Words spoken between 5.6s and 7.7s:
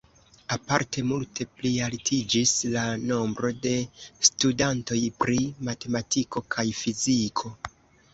matematiko kaj fiziko.